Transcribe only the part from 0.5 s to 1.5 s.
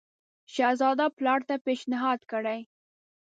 شهزاده پلار